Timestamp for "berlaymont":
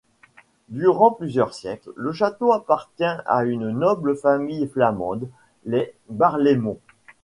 6.09-6.79